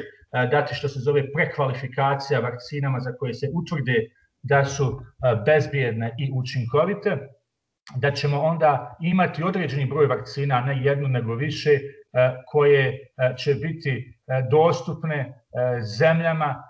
dati 0.50 0.74
što 0.74 0.88
se 0.88 1.00
zove 1.00 1.32
prekvalifikacija 1.32 2.40
vakcinama 2.40 3.00
za 3.00 3.12
koje 3.18 3.34
se 3.34 3.50
utvrde 3.54 3.94
da 4.42 4.64
su 4.64 5.00
bezbjedne 5.46 6.14
i 6.18 6.30
učinkovite, 6.34 7.28
da 7.96 8.10
ćemo 8.10 8.40
onda 8.40 8.96
imati 9.00 9.42
određeni 9.42 9.86
broj 9.86 10.06
vakcina, 10.06 10.60
ne 10.60 10.82
jednu 10.82 11.08
nego 11.08 11.34
više, 11.34 11.70
koje 12.46 12.98
će 13.38 13.54
biti 13.54 14.18
dostupne 14.50 15.34
zemljama 15.98 16.62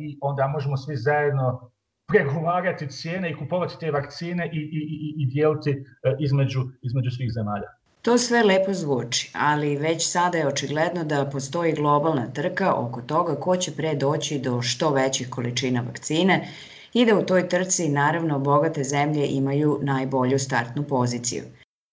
i 0.00 0.18
onda 0.20 0.46
možemo 0.46 0.76
svi 0.76 0.96
zajedno 0.96 1.70
pregovarati 2.08 2.88
cijene 2.88 3.30
i 3.30 3.36
kupovati 3.36 3.74
te 3.80 3.90
vakcine 3.90 4.50
i, 4.52 4.58
i, 4.58 4.80
i, 5.06 5.22
i 5.22 5.26
dijeliti 5.26 5.84
između, 6.18 6.60
između 6.82 7.10
svih 7.10 7.30
zemalja. 7.32 7.68
To 8.02 8.18
sve 8.18 8.42
lepo 8.42 8.72
zvuči, 8.72 9.30
ali 9.34 9.76
već 9.76 10.10
sada 10.10 10.38
je 10.38 10.46
očigledno 10.46 11.04
da 11.04 11.30
postoji 11.32 11.72
globalna 11.72 12.26
trka 12.26 12.74
oko 12.74 13.02
toga 13.02 13.34
ko 13.34 13.56
će 13.56 13.72
pre 13.76 13.94
doći 13.94 14.38
do 14.38 14.62
što 14.62 14.90
većih 14.90 15.30
količina 15.30 15.80
vakcine 15.80 16.48
i 16.92 17.06
da 17.06 17.18
u 17.18 17.22
toj 17.22 17.48
trci 17.48 17.88
naravno 17.88 18.38
bogate 18.38 18.84
zemlje 18.84 19.26
imaju 19.26 19.78
najbolju 19.82 20.38
startnu 20.38 20.82
poziciju 20.82 21.42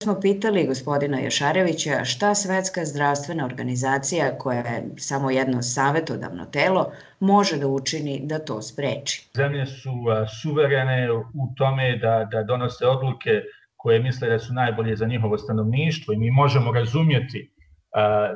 smo 0.05 0.19
pitali 0.21 0.67
gospodina 0.67 1.19
Jošarevića 1.19 2.03
šta 2.03 2.35
Svetska 2.35 2.85
zdravstvena 2.85 3.45
organizacija, 3.45 4.37
koja 4.37 4.59
je 4.59 4.83
samo 4.97 5.31
jedno 5.31 5.61
savetodavno 5.61 6.45
telo, 6.45 6.91
može 7.19 7.57
da 7.57 7.67
učini 7.67 8.21
da 8.23 8.39
to 8.39 8.61
spreči. 8.61 9.29
Zemlje 9.35 9.65
su 9.65 9.93
suverene 10.41 11.11
u 11.11 11.45
tome 11.57 11.97
da, 11.97 12.27
da 12.31 12.43
donose 12.43 12.85
odluke 12.87 13.41
koje 13.75 13.99
misle 13.99 14.29
da 14.29 14.39
su 14.39 14.53
najbolje 14.53 14.95
za 14.95 15.05
njihovo 15.05 15.37
stanovništvo 15.37 16.13
i 16.13 16.17
mi 16.17 16.31
možemo 16.31 16.71
razumjeti 16.71 17.51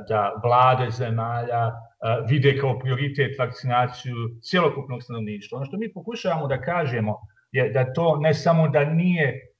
da 0.09 0.33
vlade 0.43 0.91
zemalja 0.91 1.71
vide 2.29 2.57
kao 2.61 2.79
prioritet 2.79 3.39
vakcinaciju 3.39 4.15
cjelokupnog 4.41 5.03
stanovništva. 5.03 5.57
Ono 5.57 5.65
što 5.65 5.77
mi 5.77 5.93
pokušavamo 5.93 6.47
da 6.47 6.61
kažemo 6.61 7.15
je 7.51 7.69
da 7.69 7.93
to 7.93 8.17
ne 8.21 8.33
samo 8.33 8.67
da 8.67 8.85
nije 8.85 9.53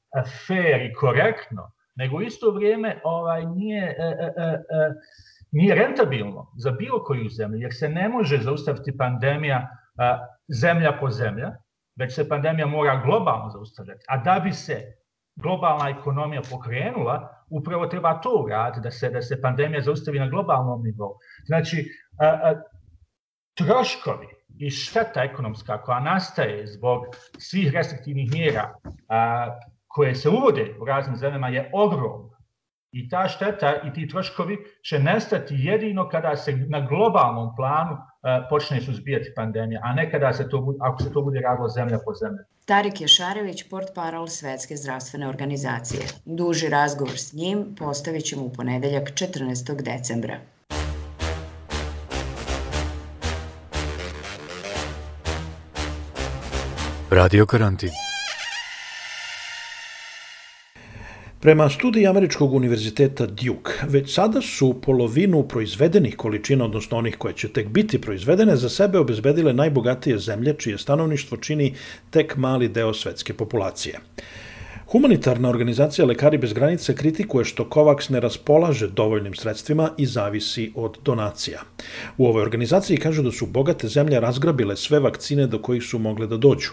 fair 0.48 0.82
i 0.82 0.94
korektno, 0.94 1.72
nego 2.00 2.22
isto 2.22 2.51
vrijeme 2.51 3.01
ovaj 3.03 3.46
nije 3.46 3.84
e, 3.86 4.03
e, 4.03 4.34
e, 4.38 4.46
e, 4.46 4.94
nije 5.51 5.75
rentabilno 5.75 6.51
za 6.58 6.72
bilo 6.72 7.03
koju 7.03 7.29
zemlju, 7.29 7.60
jer 7.60 7.74
se 7.74 7.89
ne 7.89 8.10
može 8.10 8.38
zaustaviti 8.38 8.98
pandemija 8.98 9.58
e, 9.58 10.18
zemlja 10.48 10.98
po 11.00 11.10
zemlja, 11.10 11.51
već 11.96 12.15
se 12.15 12.29
pandemija 12.29 12.68
mora 12.68 13.01
globalno 13.06 13.50
zaustavljati. 13.50 14.06
A 14.08 14.18
da 14.18 14.39
bi 14.44 14.53
se 14.53 14.82
globalna 15.36 15.89
ekonomija 15.89 16.41
pokrenula, 16.51 17.46
upravo 17.50 17.88
treba 17.88 18.22
to 18.22 18.29
uraditi, 18.44 18.84
da 18.84 18.91
se, 18.91 19.10
da 19.10 19.22
se 19.22 19.41
pandemija 19.41 19.82
zaustavi 19.82 20.20
na 20.20 20.27
globalnom 20.27 20.84
nivou. 20.84 21.18
Znači, 21.46 21.86
a, 22.20 22.25
a, 22.25 22.62
troškovi 23.58 24.27
i 24.60 24.70
šteta 24.70 25.24
ekonomska 25.24 25.82
koja 25.82 26.00
nastaje 26.00 26.68
zbog 26.68 27.06
svih 27.38 27.74
restriktivnih 27.74 28.32
mjera 28.32 28.74
a, 29.08 29.60
koje 29.89 30.15
se 30.15 30.29
uvode 30.29 30.75
u 30.81 30.86
raznim 30.86 31.15
zemljama 31.15 31.48
je 31.48 31.72
ogromna. 31.74 32.38
I 32.91 33.10
ta 33.10 33.27
šteta 33.27 33.74
i 33.86 33.93
ti 33.93 34.08
troškovi 34.08 34.58
će 34.89 35.00
nestati 35.00 35.55
jedino 35.58 36.10
kada 36.10 36.36
se 36.36 36.51
na 36.51 36.79
globalnom 36.88 37.55
planu 37.55 37.98
počne 38.50 38.81
suzbijati 38.81 39.34
pandemija, 39.36 39.81
a 39.84 39.93
ne 39.93 40.12
kada 40.12 40.34
se 40.34 40.50
to, 40.50 40.75
ako 40.79 41.03
se 41.03 41.13
to 41.13 41.22
bude 41.22 41.39
radilo 41.39 41.69
zemlja 41.69 42.00
po 42.05 42.13
zemlja. 42.13 42.43
Tarik 42.65 43.01
Ješarević, 43.01 43.69
port 43.69 43.88
parol 43.96 44.27
Svetske 44.27 44.75
zdravstvene 44.75 45.27
organizacije. 45.27 46.01
Duži 46.25 46.69
razgovor 46.69 47.17
s 47.17 47.34
njim 47.34 47.75
postavit 47.79 48.25
ćemo 48.25 48.46
u 48.46 48.53
ponedeljak 48.53 49.03
14. 49.03 49.81
decembra. 49.84 50.39
Radio 57.10 57.46
karantin. 57.46 58.09
Prema 61.41 61.69
studiji 61.69 62.08
Američkog 62.08 62.53
univerziteta 62.53 63.25
Duke, 63.25 63.72
već 63.88 64.13
sada 64.13 64.41
su 64.41 64.81
polovinu 64.81 65.43
proizvedenih 65.48 66.15
količina, 66.17 66.65
odnosno 66.65 66.98
onih 66.98 67.15
koje 67.17 67.34
će 67.34 67.48
tek 67.50 67.67
biti 67.67 68.01
proizvedene, 68.01 68.55
za 68.55 68.69
sebe 68.69 69.00
obezbedile 69.00 69.53
najbogatije 69.53 70.17
zemlje, 70.19 70.53
čije 70.58 70.77
stanovništvo 70.77 71.38
čini 71.38 71.74
tek 72.10 72.36
mali 72.38 72.67
deo 72.67 72.93
svetske 72.93 73.34
populacije. 73.34 74.00
Humanitarna 74.91 75.50
organizacija 75.50 76.05
Lekari 76.05 76.38
bez 76.38 76.53
granice 76.53 76.96
kritikuje 76.96 77.46
što 77.46 77.63
COVAX 77.63 78.12
ne 78.12 78.19
raspolaže 78.19 78.88
dovoljnim 78.88 79.36
sredstvima 79.36 79.89
i 79.98 80.05
zavisi 80.05 80.72
od 80.75 80.98
donacija. 81.05 81.62
U 82.17 82.27
ovoj 82.27 82.41
organizaciji 82.41 82.98
kažu 82.98 83.24
da 83.24 83.31
su 83.31 83.46
bogate 83.46 83.88
zemlje 83.88 84.19
razgrabile 84.19 84.75
sve 84.75 85.00
vakcine 85.00 85.48
do 85.48 85.62
kojih 85.62 85.84
su 85.84 86.00
mogle 86.00 86.27
da 86.27 86.38
dođu. 86.38 86.69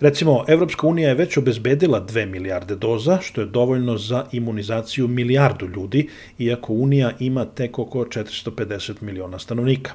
Recimo, 0.00 0.44
Evropska 0.48 0.86
unija 0.86 1.08
je 1.08 1.14
već 1.14 1.36
obezbedila 1.36 2.00
2 2.06 2.26
milijarde 2.26 2.76
doza, 2.76 3.18
što 3.22 3.40
je 3.40 3.46
dovoljno 3.46 3.98
za 3.98 4.26
imunizaciju 4.32 5.08
milijardu 5.08 5.68
ljudi, 5.68 6.08
iako 6.38 6.72
Unija 6.72 7.12
ima 7.18 7.44
tek 7.44 7.78
oko 7.78 8.04
450 8.04 9.02
miliona 9.02 9.38
stanovnika. 9.38 9.92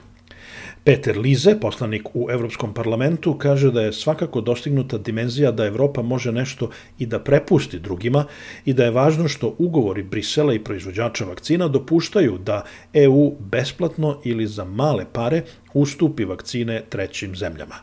Peter 0.84 1.18
Lize, 1.18 1.56
poslanik 1.60 2.08
u 2.14 2.28
Evropskom 2.32 2.74
parlamentu, 2.74 3.34
kaže 3.38 3.72
da 3.72 3.82
je 3.82 3.94
svakako 3.94 4.42
dostignuta 4.42 4.98
dimenzija 4.98 5.52
da 5.52 5.66
Evropa 5.66 6.02
može 6.02 6.32
nešto 6.32 6.70
i 7.00 7.06
da 7.06 7.20
prepusti 7.20 7.80
drugima 7.80 8.26
i 8.66 8.74
da 8.74 8.86
je 8.86 8.92
važno 8.92 9.28
što 9.28 9.56
ugovori 9.58 10.04
Brisela 10.04 10.54
i 10.54 10.64
proizvođača 10.64 11.26
vakcina 11.26 11.68
dopuštaju 11.68 12.38
da 12.38 12.64
EU 12.94 13.32
besplatno 13.40 14.22
ili 14.24 14.48
za 14.48 14.66
male 14.66 15.06
pare 15.14 15.42
ustupi 15.74 16.26
vakcine 16.26 16.84
trećim 16.90 17.36
zemljama. 17.36 17.76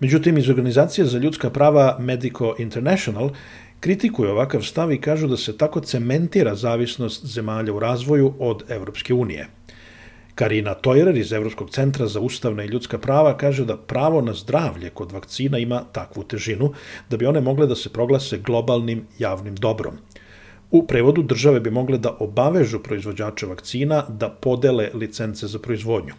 Međutim, 0.00 0.38
iz 0.38 0.48
Organizacije 0.50 1.04
za 1.04 1.18
ljudska 1.18 1.50
prava 1.50 1.96
Medico 2.00 2.54
International 2.58 3.30
kritikuju 3.80 4.30
ovakav 4.30 4.62
stav 4.62 4.92
i 4.92 5.00
kažu 5.00 5.26
da 5.26 5.36
se 5.36 5.56
tako 5.58 5.80
cementira 5.80 6.54
zavisnost 6.54 7.26
zemalja 7.26 7.72
u 7.72 7.78
razvoju 7.78 8.34
od 8.38 8.62
Evropske 8.68 9.14
unije. 9.14 9.46
Karina 10.34 10.74
Tojrer 10.74 11.16
iz 11.16 11.32
Evropskog 11.32 11.70
centra 11.70 12.06
za 12.06 12.20
ustavna 12.20 12.64
i 12.64 12.66
ljudska 12.66 12.98
prava 12.98 13.36
kaže 13.36 13.64
da 13.64 13.76
pravo 13.76 14.20
na 14.20 14.34
zdravlje 14.34 14.90
kod 14.90 15.12
vakcina 15.12 15.58
ima 15.58 15.82
takvu 15.92 16.22
težinu 16.24 16.72
da 17.10 17.16
bi 17.16 17.26
one 17.26 17.40
mogle 17.40 17.66
da 17.66 17.74
se 17.74 17.90
proglase 17.92 18.38
globalnim 18.38 19.06
javnim 19.18 19.54
dobrom. 19.54 19.98
U 20.70 20.86
prevodu 20.86 21.22
države 21.22 21.60
bi 21.60 21.70
mogle 21.70 21.98
da 21.98 22.16
obavežu 22.20 22.78
proizvođače 22.78 23.46
vakcina 23.46 24.04
da 24.08 24.28
podele 24.28 24.90
licence 24.94 25.46
za 25.46 25.58
proizvodnju. 25.58 26.14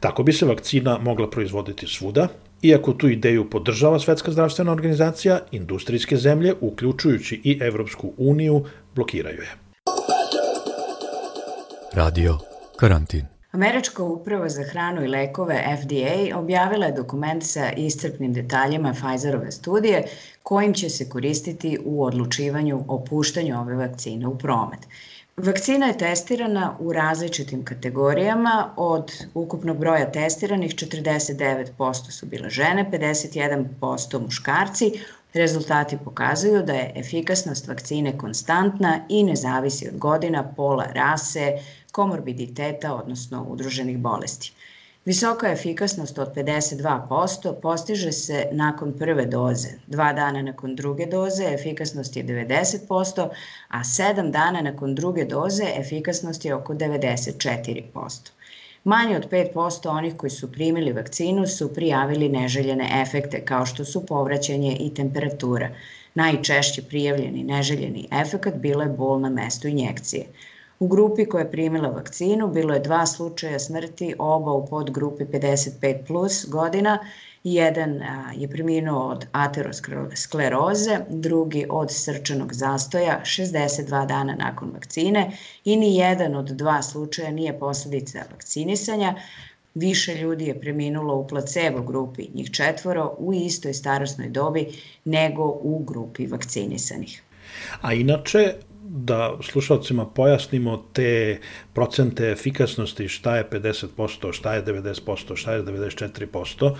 Tako 0.00 0.22
bi 0.22 0.32
se 0.32 0.46
vakcina 0.46 0.98
mogla 0.98 1.30
proizvoditi 1.30 1.86
svuda, 1.86 2.28
iako 2.62 2.92
tu 2.92 3.08
ideju 3.08 3.50
podržava 3.50 3.98
Svetska 3.98 4.32
zdravstvena 4.32 4.72
organizacija, 4.72 5.40
industrijske 5.52 6.16
zemlje, 6.16 6.54
uključujući 6.60 7.40
i 7.44 7.58
Evropsku 7.62 8.12
uniju, 8.16 8.64
blokiraju 8.94 9.42
je. 9.42 9.54
Radio 11.92 12.38
Karantin. 12.76 13.26
Američka 13.52 14.02
uprava 14.02 14.48
za 14.48 14.62
hranu 14.70 15.04
i 15.04 15.08
lekove 15.08 15.76
FDA 15.82 16.38
objavila 16.38 16.86
je 16.86 16.92
dokument 16.92 17.44
sa 17.44 17.72
iscrpnim 17.72 18.32
detaljima 18.32 18.92
Pfizerove 18.92 19.50
studije 19.50 20.04
kojim 20.42 20.74
će 20.74 20.88
se 20.88 21.08
koristiti 21.08 21.78
u 21.84 22.04
odlučivanju 22.04 22.84
o 22.88 23.04
puštanju 23.04 23.60
ove 23.60 23.74
vakcine 23.74 24.26
u 24.26 24.38
promet. 24.38 24.80
Vakcina 25.38 25.86
je 25.86 25.98
testirana 25.98 26.76
u 26.80 26.92
različitim 26.92 27.64
kategorijama, 27.64 28.74
od 28.76 29.12
ukupnog 29.34 29.78
broja 29.78 30.12
testiranih 30.12 30.74
49% 30.74 32.10
su 32.10 32.26
bile 32.26 32.50
žene, 32.50 32.90
51% 32.92 34.20
muškarci, 34.20 34.92
Rezultati 35.34 35.98
pokazuju 36.04 36.62
da 36.62 36.72
je 36.72 36.92
efikasnost 36.96 37.68
vakcine 37.68 38.18
konstantna 38.18 39.00
i 39.08 39.22
ne 39.22 39.36
zavisi 39.36 39.88
od 39.88 39.98
godina, 39.98 40.52
pola, 40.56 40.86
rase, 40.92 41.58
komorbiditeta, 41.92 42.94
odnosno 42.94 43.46
udruženih 43.48 43.98
bolesti. 43.98 44.52
Visoka 45.08 45.48
efikasnost 45.52 46.18
od 46.18 46.34
52% 46.34 47.52
postiže 47.62 48.12
se 48.12 48.46
nakon 48.52 48.92
prve 48.98 49.24
doze. 49.26 49.68
Dva 49.86 50.12
dana 50.12 50.42
nakon 50.42 50.74
druge 50.76 51.06
doze 51.06 51.44
efikasnost 51.44 52.16
je 52.16 52.24
90%, 52.24 53.28
a 53.68 53.84
sedam 53.84 54.30
dana 54.32 54.60
nakon 54.60 54.94
druge 54.94 55.24
doze 55.24 55.64
efikasnost 55.76 56.44
je 56.44 56.54
oko 56.54 56.74
94%. 56.74 58.30
Manje 58.84 59.16
od 59.16 59.30
5% 59.30 59.88
onih 59.88 60.16
koji 60.16 60.30
su 60.30 60.52
primili 60.52 60.92
vakcinu 60.92 61.46
su 61.46 61.74
prijavili 61.74 62.28
neželjene 62.28 63.02
efekte 63.02 63.44
kao 63.44 63.66
što 63.66 63.84
su 63.84 64.06
povraćanje 64.06 64.76
i 64.80 64.94
temperatura. 64.94 65.70
Najčešće 66.14 66.82
prijavljeni 66.82 67.44
neželjeni 67.44 68.08
efekat 68.12 68.54
bila 68.54 68.84
je 68.84 68.90
bol 68.90 69.20
na 69.20 69.30
mestu 69.30 69.68
injekcije. 69.68 70.26
U 70.80 70.86
grupi 70.86 71.24
koja 71.24 71.42
je 71.42 71.50
primila 71.50 71.88
vakcinu 71.88 72.48
bilo 72.48 72.74
je 72.74 72.80
dva 72.80 73.06
slučaja 73.06 73.58
smrti, 73.58 74.14
oba 74.18 74.52
u 74.52 74.66
podgrupi 74.66 75.24
55 75.24 76.06
plus 76.06 76.46
godina. 76.48 76.98
Jedan 77.44 78.00
je 78.36 78.48
preminuo 78.48 79.08
od 79.08 79.26
ateroskleroze, 79.32 80.98
drugi 81.08 81.66
od 81.70 81.92
srčanog 81.92 82.54
zastoja 82.54 83.20
62 83.24 84.06
dana 84.06 84.34
nakon 84.38 84.70
vakcine 84.70 85.30
i 85.64 85.76
ni 85.76 85.96
jedan 85.96 86.36
od 86.36 86.46
dva 86.46 86.82
slučaja 86.82 87.30
nije 87.30 87.58
posledica 87.58 88.24
vakcinisanja. 88.30 89.14
Više 89.74 90.14
ljudi 90.14 90.44
je 90.44 90.60
preminulo 90.60 91.16
u 91.16 91.26
placebo 91.28 91.82
grupi, 91.82 92.28
njih 92.34 92.50
četvoro, 92.50 93.14
u 93.18 93.34
istoj 93.34 93.74
starosnoj 93.74 94.28
dobi 94.28 94.68
nego 95.04 95.44
u 95.44 95.84
grupi 95.86 96.26
vakcinisanih. 96.26 97.22
A 97.80 97.92
inače, 97.92 98.54
da 98.90 99.36
slušalcima 99.42 100.06
pojasnimo 100.06 100.84
te 100.92 101.40
procente 101.72 102.30
efikasnosti, 102.30 103.08
šta 103.08 103.36
je 103.36 103.50
50%, 103.50 104.32
šta 104.32 104.54
je 104.54 104.64
90%, 104.64 105.36
šta 105.36 105.52
je 105.52 105.62
94%. 105.62 106.70
E, 106.70 106.74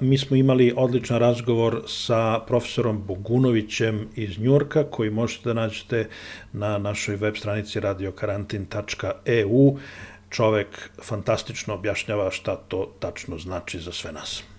mi 0.00 0.18
smo 0.18 0.36
imali 0.36 0.72
odličan 0.76 1.18
razgovor 1.18 1.82
sa 1.86 2.40
profesorom 2.46 3.02
Bogunovićem 3.06 4.08
iz 4.16 4.38
Njurka, 4.38 4.84
koji 4.84 5.10
možete 5.10 5.48
da 5.48 5.54
nađete 5.54 6.08
na 6.52 6.78
našoj 6.78 7.16
web 7.16 7.36
stranici 7.36 7.80
radiokarantin.eu. 7.80 9.78
Čovek 10.30 10.90
fantastično 11.02 11.74
objašnjava 11.74 12.30
šta 12.30 12.56
to 12.56 12.94
tačno 13.00 13.38
znači 13.38 13.80
za 13.80 13.92
sve 13.92 14.12
nas. 14.12 14.49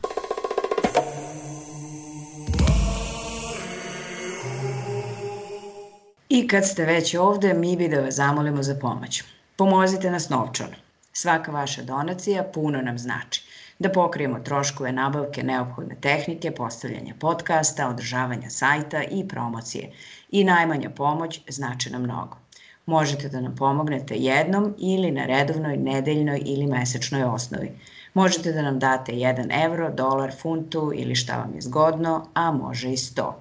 I 6.34 6.48
kad 6.48 6.66
ste 6.66 6.86
već 6.86 7.16
ovde, 7.16 7.54
mi 7.54 7.76
bi 7.78 7.88
da 7.88 8.00
vas 8.00 8.16
zamolimo 8.16 8.64
za 8.64 8.76
pomoć. 8.76 9.24
Pomozite 9.56 10.12
nas 10.12 10.30
novčano. 10.30 10.76
Svaka 11.14 11.52
vaša 11.52 11.82
donacija 11.84 12.44
puno 12.44 12.82
nam 12.82 12.98
znači. 12.98 13.44
Da 13.80 13.90
pokrijemo 13.90 14.40
troškove 14.40 14.92
nabavke 14.92 15.44
neophodne 15.44 15.96
tehnike, 16.02 16.52
postavljanja 16.52 17.14
podcasta, 17.20 17.90
održavanja 17.90 18.50
sajta 18.50 19.04
i 19.04 19.28
promocije. 19.28 19.92
I 20.32 20.44
najmanja 20.44 20.90
pomoć 20.90 21.42
znači 21.48 21.90
nam 21.90 22.02
mnogo. 22.02 22.38
Možete 22.86 23.30
da 23.30 23.42
nam 23.42 23.56
pomognete 23.56 24.16
jednom 24.16 24.76
ili 24.78 25.12
na 25.12 25.26
redovnoj, 25.26 25.78
nedeljnoj 25.78 26.42
ili 26.46 26.68
mesečnoj 26.68 27.24
osnovi. 27.24 27.72
Možete 28.14 28.52
da 28.52 28.62
nam 28.62 28.80
date 28.80 29.12
1 29.12 29.66
evro, 29.66 29.90
dolar, 29.90 30.32
funtu 30.42 30.92
ili 30.96 31.16
šta 31.16 31.38
vam 31.38 31.56
je 31.56 31.62
zgodno, 31.62 32.28
a 32.34 32.52
može 32.52 32.90
i 32.90 32.98
100. 32.98 33.32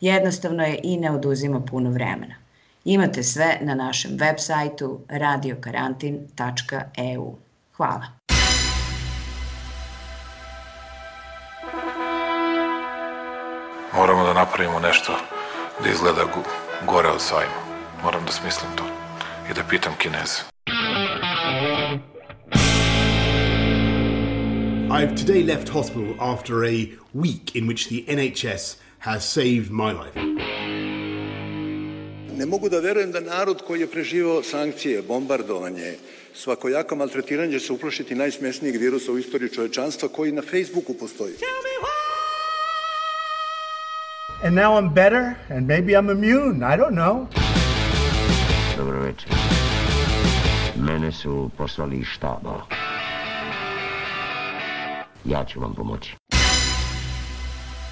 Jednostavno 0.00 0.62
je 0.62 0.80
i 0.82 0.96
ne 0.96 1.10
oduzima 1.10 1.60
puno 1.60 1.90
vremena. 1.90 2.34
Imate 2.84 3.22
sve 3.22 3.58
na 3.60 3.74
našem 3.74 4.10
web 4.20 4.36
sajtu 4.38 5.00
radiokarantin.eu. 5.08 7.34
Hvala. 7.76 8.06
Moramo 13.94 14.24
da 14.24 14.32
napravimo 14.32 14.80
nešto 14.80 15.12
da 15.82 15.90
izgleda 15.90 16.22
gore 16.86 17.08
od 17.08 17.20
sajma. 17.20 17.60
Moram 18.04 18.24
da 18.24 18.32
smislim 18.32 18.70
to 18.76 18.84
i 19.50 19.54
da 19.54 19.62
pitam 19.70 19.92
Kineze. 19.98 20.42
I've 24.90 25.14
today 25.14 25.46
left 25.46 25.68
hospital 25.68 26.14
after 26.20 26.64
a 26.64 26.88
week 27.14 27.56
in 27.56 27.66
which 27.66 27.88
the 27.88 28.04
NHS 28.16 28.76
has 29.06 29.24
saved 29.24 29.70
my 29.70 29.92
life. 29.92 30.20
Ne 32.38 32.46
mogu 32.46 32.68
da 32.68 32.78
verujem 32.78 33.12
da 33.12 33.20
narod 33.20 33.62
koji 33.66 33.80
je 33.80 33.90
preživao 33.90 34.42
sankcije, 34.42 35.02
bombardovanje, 35.02 35.94
svakojako 36.34 36.96
maltretiranje 36.96 37.60
se 37.60 37.72
uplašiti 37.72 38.14
najsmesnijeg 38.14 38.76
virusa 38.76 39.12
u 39.12 39.18
istoriji 39.18 39.50
čovečanstva 39.50 40.08
koji 40.08 40.32
na 40.32 40.42
Facebooku 40.42 40.94
postoji. 41.00 41.34
And 44.44 44.54
now 44.56 44.76
I'm 44.78 44.94
better, 44.94 45.34
and 45.48 45.66
maybe 45.66 45.92
I'm 45.92 46.10
immune. 46.10 46.74
I 46.74 46.76
don't 46.76 46.94
know. 46.94 47.26
Dobro 48.76 49.00
večer. 49.00 49.30
Mene 50.76 51.12
su 51.12 51.50
poslali 51.58 51.96
iz 51.96 52.06
štaba. 52.06 52.62
Ja 55.24 55.44
ću 55.44 55.60
vam 55.60 55.74
pomoći. 55.74 56.25